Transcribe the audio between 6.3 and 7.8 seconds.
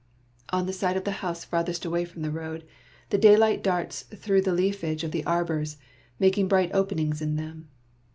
bright openings in them.